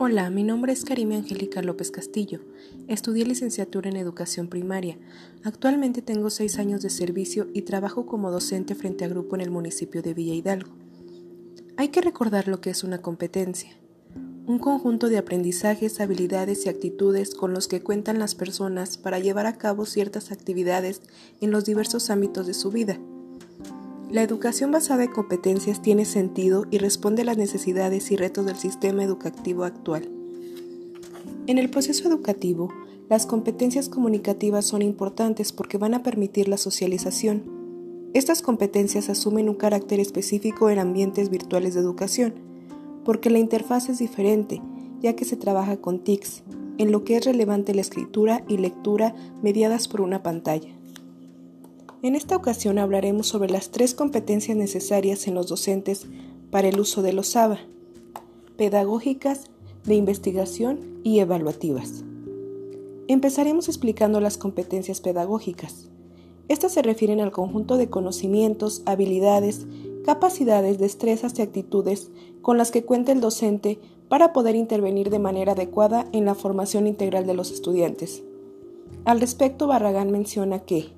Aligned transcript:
Hola, 0.00 0.30
mi 0.30 0.44
nombre 0.44 0.72
es 0.72 0.84
Karime 0.84 1.16
Angélica 1.16 1.60
López 1.60 1.90
Castillo. 1.90 2.38
Estudié 2.86 3.26
licenciatura 3.26 3.90
en 3.90 3.96
educación 3.96 4.46
primaria. 4.46 4.96
Actualmente 5.42 6.02
tengo 6.02 6.30
seis 6.30 6.60
años 6.60 6.82
de 6.82 6.90
servicio 6.90 7.48
y 7.52 7.62
trabajo 7.62 8.06
como 8.06 8.30
docente 8.30 8.76
frente 8.76 9.04
a 9.04 9.08
grupo 9.08 9.34
en 9.34 9.40
el 9.40 9.50
municipio 9.50 10.00
de 10.00 10.14
Villa 10.14 10.34
Hidalgo. 10.34 10.70
Hay 11.76 11.88
que 11.88 12.00
recordar 12.00 12.46
lo 12.46 12.60
que 12.60 12.70
es 12.70 12.84
una 12.84 12.98
competencia. 12.98 13.76
Un 14.46 14.60
conjunto 14.60 15.08
de 15.08 15.18
aprendizajes, 15.18 16.00
habilidades 16.00 16.64
y 16.64 16.68
actitudes 16.68 17.34
con 17.34 17.52
los 17.52 17.66
que 17.66 17.82
cuentan 17.82 18.20
las 18.20 18.36
personas 18.36 18.98
para 18.98 19.18
llevar 19.18 19.46
a 19.46 19.58
cabo 19.58 19.84
ciertas 19.84 20.30
actividades 20.30 21.02
en 21.40 21.50
los 21.50 21.64
diversos 21.64 22.08
ámbitos 22.10 22.46
de 22.46 22.54
su 22.54 22.70
vida. 22.70 23.00
La 24.10 24.22
educación 24.22 24.70
basada 24.70 25.04
en 25.04 25.12
competencias 25.12 25.82
tiene 25.82 26.06
sentido 26.06 26.64
y 26.70 26.78
responde 26.78 27.22
a 27.22 27.24
las 27.26 27.36
necesidades 27.36 28.10
y 28.10 28.16
retos 28.16 28.46
del 28.46 28.56
sistema 28.56 29.04
educativo 29.04 29.64
actual. 29.64 30.08
En 31.46 31.58
el 31.58 31.68
proceso 31.68 32.08
educativo, 32.08 32.72
las 33.10 33.26
competencias 33.26 33.90
comunicativas 33.90 34.64
son 34.64 34.80
importantes 34.80 35.52
porque 35.52 35.76
van 35.76 35.92
a 35.92 36.02
permitir 36.02 36.48
la 36.48 36.56
socialización. 36.56 37.42
Estas 38.14 38.40
competencias 38.40 39.10
asumen 39.10 39.50
un 39.50 39.56
carácter 39.56 40.00
específico 40.00 40.70
en 40.70 40.78
ambientes 40.78 41.28
virtuales 41.28 41.74
de 41.74 41.80
educación, 41.80 42.32
porque 43.04 43.28
la 43.28 43.40
interfaz 43.40 43.90
es 43.90 43.98
diferente, 43.98 44.62
ya 45.02 45.16
que 45.16 45.26
se 45.26 45.36
trabaja 45.36 45.76
con 45.82 46.02
TICs, 46.02 46.44
en 46.78 46.92
lo 46.92 47.04
que 47.04 47.16
es 47.16 47.26
relevante 47.26 47.74
la 47.74 47.82
escritura 47.82 48.42
y 48.48 48.56
lectura 48.56 49.14
mediadas 49.42 49.86
por 49.86 50.00
una 50.00 50.22
pantalla. 50.22 50.77
En 52.00 52.14
esta 52.14 52.36
ocasión 52.36 52.78
hablaremos 52.78 53.26
sobre 53.26 53.50
las 53.50 53.70
tres 53.70 53.92
competencias 53.92 54.56
necesarias 54.56 55.26
en 55.26 55.34
los 55.34 55.48
docentes 55.48 56.06
para 56.48 56.68
el 56.68 56.78
uso 56.78 57.02
de 57.02 57.12
los 57.12 57.34
ABA, 57.34 57.58
pedagógicas, 58.56 59.46
de 59.84 59.96
investigación 59.96 61.00
y 61.02 61.18
evaluativas. 61.18 62.04
Empezaremos 63.08 63.68
explicando 63.68 64.20
las 64.20 64.38
competencias 64.38 65.00
pedagógicas. 65.00 65.88
Estas 66.46 66.72
se 66.72 66.82
refieren 66.82 67.20
al 67.20 67.32
conjunto 67.32 67.76
de 67.76 67.90
conocimientos, 67.90 68.82
habilidades, 68.86 69.66
capacidades, 70.04 70.78
destrezas 70.78 71.36
y 71.38 71.42
actitudes 71.42 72.12
con 72.42 72.58
las 72.58 72.70
que 72.70 72.84
cuenta 72.84 73.10
el 73.10 73.20
docente 73.20 73.80
para 74.08 74.32
poder 74.32 74.54
intervenir 74.54 75.10
de 75.10 75.18
manera 75.18 75.52
adecuada 75.52 76.06
en 76.12 76.26
la 76.26 76.36
formación 76.36 76.86
integral 76.86 77.26
de 77.26 77.34
los 77.34 77.50
estudiantes. 77.50 78.22
Al 79.04 79.20
respecto, 79.20 79.66
Barragán 79.66 80.12
menciona 80.12 80.60
que 80.60 80.97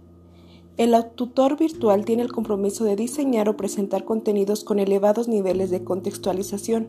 el 0.81 0.97
tutor 1.15 1.59
virtual 1.59 2.07
tiene 2.07 2.23
el 2.23 2.33
compromiso 2.33 2.85
de 2.85 2.97
diseñar 2.97 3.51
o 3.51 3.57
presentar 3.57 4.07
contenidos 4.07 4.65
con 4.65 4.79
elevados 4.79 5.29
niveles 5.29 5.69
de 5.69 5.85
contextualización, 5.85 6.89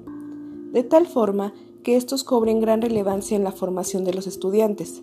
de 0.71 0.83
tal 0.83 1.07
forma 1.07 1.53
que 1.83 1.97
estos 1.97 2.23
cobren 2.23 2.61
gran 2.61 2.81
relevancia 2.81 3.35
en 3.35 3.43
la 3.43 3.51
formación 3.51 4.05
de 4.05 4.13
los 4.13 4.27
estudiantes. 4.27 5.01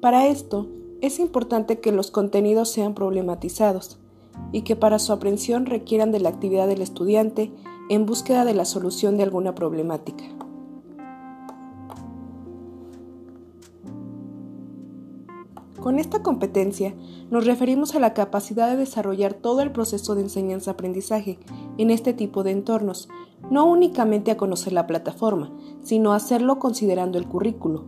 Para 0.00 0.26
esto, 0.26 0.66
es 1.00 1.20
importante 1.20 1.78
que 1.78 1.92
los 1.92 2.10
contenidos 2.10 2.70
sean 2.70 2.92
problematizados 2.92 4.00
y 4.50 4.62
que 4.62 4.74
para 4.74 4.98
su 4.98 5.12
aprehensión 5.12 5.66
requieran 5.66 6.10
de 6.10 6.18
la 6.18 6.30
actividad 6.30 6.66
del 6.66 6.82
estudiante 6.82 7.52
en 7.88 8.04
búsqueda 8.04 8.44
de 8.44 8.54
la 8.54 8.64
solución 8.64 9.16
de 9.16 9.22
alguna 9.22 9.54
problemática. 9.54 10.24
Con 15.80 16.00
esta 16.00 16.22
competencia 16.22 16.94
nos 17.30 17.46
referimos 17.46 17.94
a 17.94 18.00
la 18.00 18.12
capacidad 18.12 18.68
de 18.68 18.76
desarrollar 18.76 19.34
todo 19.34 19.60
el 19.60 19.70
proceso 19.70 20.16
de 20.16 20.22
enseñanza-aprendizaje 20.22 21.38
en 21.78 21.90
este 21.90 22.12
tipo 22.12 22.42
de 22.42 22.50
entornos, 22.50 23.08
no 23.50 23.64
únicamente 23.64 24.32
a 24.32 24.36
conocer 24.36 24.72
la 24.72 24.88
plataforma, 24.88 25.52
sino 25.84 26.12
a 26.12 26.16
hacerlo 26.16 26.58
considerando 26.58 27.16
el 27.16 27.28
currículo, 27.28 27.84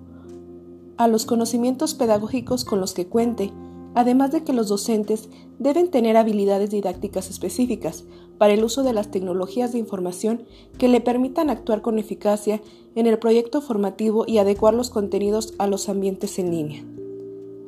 a 0.99 1.09
los 1.09 1.27
conocimientos 1.27 1.95
pedagógicos 1.95 2.65
con 2.65 2.79
los 2.79 2.95
que 2.95 3.09
cuente, 3.09 3.53
además 3.95 4.31
de 4.31 4.45
que 4.45 4.53
los 4.53 4.69
docentes 4.69 5.29
deben 5.59 5.91
tener 5.91 6.17
habilidades 6.17 6.71
didácticas 6.71 7.29
específicas 7.29 8.05
para 8.39 8.53
el 8.53 8.63
uso 8.63 8.85
de 8.85 8.93
las 8.93 9.11
tecnologías 9.11 9.73
de 9.73 9.79
información 9.79 10.45
que 10.79 10.89
le 10.89 11.01
permitan 11.01 11.51
actuar 11.51 11.83
con 11.83 11.99
eficacia 11.99 12.61
en 12.95 13.09
el 13.09 13.19
proyecto 13.19 13.61
formativo 13.61 14.25
y 14.29 14.39
adecuar 14.39 14.75
los 14.75 14.91
contenidos 14.91 15.55
a 15.59 15.67
los 15.67 15.89
ambientes 15.89 16.39
en 16.39 16.51
línea. 16.53 16.85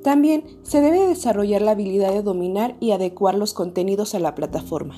También 0.02 0.44
se 0.62 0.80
debe 0.80 1.06
desarrollar 1.06 1.62
la 1.62 1.72
habilidad 1.72 2.12
de 2.12 2.22
dominar 2.22 2.76
y 2.80 2.90
adecuar 2.90 3.36
los 3.36 3.54
contenidos 3.54 4.14
a 4.14 4.18
la 4.18 4.34
plataforma, 4.34 4.96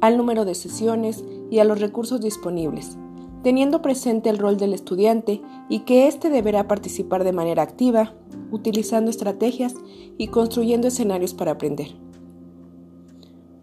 al 0.00 0.16
número 0.16 0.44
de 0.44 0.54
sesiones 0.54 1.22
y 1.50 1.58
a 1.58 1.64
los 1.64 1.80
recursos 1.80 2.20
disponibles, 2.22 2.96
teniendo 3.42 3.82
presente 3.82 4.30
el 4.30 4.38
rol 4.38 4.56
del 4.56 4.72
estudiante 4.72 5.42
y 5.68 5.80
que 5.80 6.08
éste 6.08 6.30
deberá 6.30 6.66
participar 6.66 7.24
de 7.24 7.32
manera 7.32 7.62
activa, 7.62 8.14
utilizando 8.50 9.10
estrategias 9.10 9.74
y 10.16 10.28
construyendo 10.28 10.88
escenarios 10.88 11.34
para 11.34 11.52
aprender. 11.52 11.88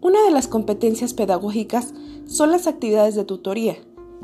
Una 0.00 0.24
de 0.24 0.30
las 0.30 0.46
competencias 0.46 1.14
pedagógicas 1.14 1.92
son 2.26 2.52
las 2.52 2.68
actividades 2.68 3.16
de 3.16 3.24
tutoría, 3.24 3.76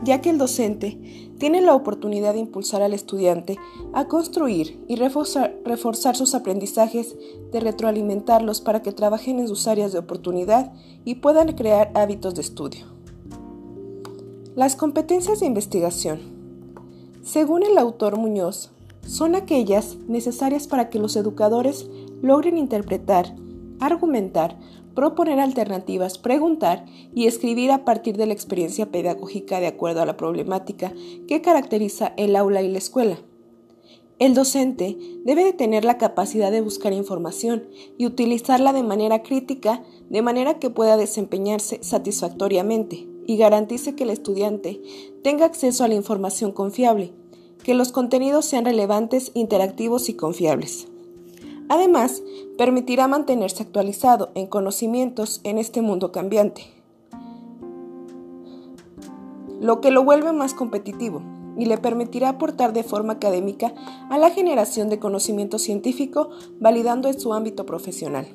ya 0.05 0.21
que 0.21 0.31
el 0.31 0.39
docente 0.39 0.99
tiene 1.39 1.61
la 1.61 1.75
oportunidad 1.75 2.35
de 2.35 2.41
impulsar 2.41 2.83
al 2.83 2.95
estudiante 2.95 3.59
a 3.93 4.07
construir 4.07 4.83
y 4.89 4.97
reforzar, 4.97 6.17
sus 6.17 6.35
aprendizajes, 6.35 7.17
de 7.53 7.61
retroalimentarlos 7.61 8.61
para 8.61 8.83
que 8.83 8.93
trabajen 8.93 9.39
en 9.39 9.49
sus 9.49 9.67
áreas 9.67 9.93
de 9.93 9.99
oportunidad 9.99 10.73
y 11.05 11.17
puedan 11.17 11.53
crear 11.53 11.91
hábitos 11.95 12.35
de 12.35 12.41
estudio. 12.43 12.87
Las 14.55 14.77
competencias 14.77 15.41
de 15.41 15.47
investigación. 15.47 16.21
Según 17.23 17.63
el 17.63 17.77
autor 17.79 18.17
Muñoz, 18.17 18.71
son 19.07 19.35
aquellas 19.35 19.97
necesarias 20.09 20.67
para 20.67 20.91
que 20.91 20.99
los 20.99 21.17
educadores 21.17 21.89
logren 22.23 22.59
interpretar, 22.59 23.37
argumentar, 23.81 24.59
proponer 24.95 25.39
alternativas, 25.39 26.19
preguntar 26.19 26.87
y 27.15 27.27
escribir 27.27 27.71
a 27.71 27.85
partir 27.85 28.17
de 28.17 28.27
la 28.27 28.33
experiencia 28.33 28.91
pedagógica 28.91 29.61
de 29.61 29.67
acuerdo 29.67 30.03
a 30.03 30.07
la 30.07 30.17
problemática 30.17 30.93
que 31.29 31.43
caracteriza 31.43 32.15
el 32.17 32.35
aula 32.35 32.63
y 32.63 32.69
la 32.69 32.79
escuela. 32.79 33.19
El 34.19 34.33
docente 34.33 34.97
debe 35.25 35.45
de 35.45 35.53
tener 35.53 35.85
la 35.85 35.99
capacidad 35.99 36.51
de 36.51 36.63
buscar 36.63 36.95
información 36.95 37.69
y 37.99 38.07
utilizarla 38.07 38.73
de 38.73 38.83
manera 38.83 39.23
crítica, 39.23 39.85
de 40.09 40.23
manera 40.23 40.59
que 40.59 40.71
pueda 40.71 40.97
desempeñarse 40.97 41.81
satisfactoriamente 41.83 43.07
y 43.27 43.37
garantice 43.37 43.95
que 43.95 44.05
el 44.05 44.11
estudiante 44.11 44.81
tenga 45.23 45.45
acceso 45.45 45.85
a 45.85 45.89
la 45.89 45.97
información 45.97 46.53
confiable, 46.53 47.13
que 47.63 47.75
los 47.75 47.93
contenidos 47.93 48.47
sean 48.47 48.65
relevantes, 48.65 49.33
interactivos 49.35 50.09
y 50.09 50.15
confiables. 50.15 50.89
Además, 51.69 52.23
permitirá 52.57 53.09
mantenerse 53.09 53.63
actualizado 53.63 54.31
en 54.35 54.47
conocimientos 54.47 55.41
en 55.45 55.59
este 55.59 55.83
mundo 55.83 56.13
cambiante, 56.13 56.63
lo 59.61 59.81
que 59.81 59.91
lo 59.91 60.05
vuelve 60.05 60.33
más 60.33 60.55
competitivo 60.55 61.23
y 61.57 61.65
le 61.67 61.79
permitirá 61.79 62.29
aportar 62.29 62.73
de 62.73 62.85
forma 62.85 63.15
académica 63.15 63.73
a 64.11 64.19
la 64.19 64.31
generación 64.31 64.89
de 64.91 64.99
conocimiento 64.99 65.59
científico, 65.59 66.29
validando 66.61 67.09
en 67.09 67.19
su 67.19 67.33
ámbito 67.33 67.65
profesional. 67.65 68.27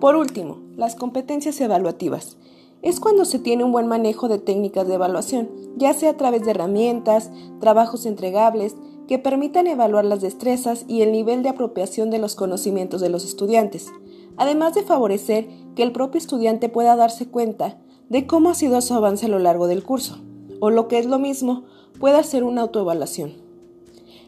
Por 0.00 0.16
último, 0.16 0.58
las 0.76 0.96
competencias 0.96 1.60
evaluativas. 1.60 2.36
Es 2.82 2.98
cuando 2.98 3.26
se 3.26 3.38
tiene 3.38 3.64
un 3.64 3.72
buen 3.72 3.86
manejo 3.86 4.28
de 4.28 4.38
técnicas 4.38 4.88
de 4.88 4.94
evaluación, 4.94 5.50
ya 5.76 5.92
sea 5.92 6.10
a 6.10 6.16
través 6.16 6.44
de 6.44 6.52
herramientas, 6.52 7.30
trabajos 7.60 8.06
entregables, 8.06 8.74
que 9.10 9.18
permitan 9.18 9.66
evaluar 9.66 10.04
las 10.04 10.20
destrezas 10.20 10.84
y 10.86 11.02
el 11.02 11.10
nivel 11.10 11.42
de 11.42 11.48
apropiación 11.48 12.10
de 12.10 12.20
los 12.20 12.36
conocimientos 12.36 13.00
de 13.00 13.08
los 13.08 13.24
estudiantes, 13.24 13.88
además 14.36 14.72
de 14.72 14.84
favorecer 14.84 15.48
que 15.74 15.82
el 15.82 15.90
propio 15.90 16.20
estudiante 16.20 16.68
pueda 16.68 16.94
darse 16.94 17.26
cuenta 17.26 17.76
de 18.08 18.28
cómo 18.28 18.50
ha 18.50 18.54
sido 18.54 18.80
su 18.80 18.94
avance 18.94 19.26
a 19.26 19.28
lo 19.28 19.40
largo 19.40 19.66
del 19.66 19.82
curso, 19.82 20.18
o 20.60 20.70
lo 20.70 20.86
que 20.86 21.00
es 21.00 21.06
lo 21.06 21.18
mismo, 21.18 21.64
pueda 21.98 22.20
hacer 22.20 22.44
una 22.44 22.60
autoevaluación. 22.60 23.32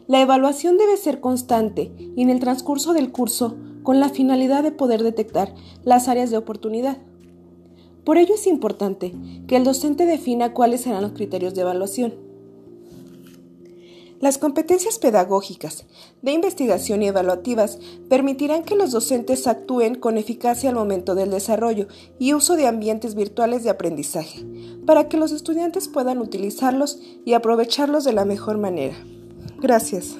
La 0.07 0.19
evaluación 0.19 0.77
debe 0.77 0.97
ser 0.97 1.21
constante 1.21 1.93
y 2.17 2.21
en 2.21 2.29
el 2.29 2.41
transcurso 2.41 2.91
del 2.91 3.13
curso 3.13 3.55
con 3.83 4.01
la 4.01 4.09
finalidad 4.09 4.63
de 4.63 4.73
poder 4.73 5.01
detectar 5.01 5.55
las 5.85 6.09
áreas 6.09 6.29
de 6.29 6.35
oportunidad. 6.35 6.97
Por 8.03 8.17
ello 8.17 8.35
es 8.35 8.47
importante 8.47 9.13
que 9.47 9.55
el 9.55 9.63
docente 9.63 10.05
defina 10.05 10.51
cuáles 10.51 10.81
serán 10.81 11.03
los 11.03 11.13
criterios 11.13 11.55
de 11.55 11.61
evaluación 11.61 12.22
las 14.23 14.37
competencias 14.37 14.99
pedagógicas, 14.99 15.83
de 16.21 16.31
investigación 16.31 17.03
y 17.03 17.09
evaluativas 17.09 17.77
permitirán 18.07 18.63
que 18.63 18.77
los 18.77 18.93
docentes 18.93 19.47
actúen 19.47 19.95
con 19.95 20.17
eficacia 20.17 20.69
al 20.69 20.75
momento 20.75 21.13
del 21.13 21.29
desarrollo 21.29 21.89
y 22.19 22.33
uso 22.33 22.55
de 22.55 22.65
ambientes 22.65 23.15
virtuales 23.15 23.65
de 23.65 23.69
aprendizaje, 23.69 24.45
para 24.85 25.09
que 25.09 25.17
los 25.17 25.33
estudiantes 25.33 25.89
puedan 25.89 26.19
utilizarlos 26.19 26.99
y 27.25 27.33
aprovecharlos 27.33 28.05
de 28.05 28.13
la 28.13 28.23
mejor 28.23 28.59
manera. 28.59 28.95
Gracias. 29.59 30.15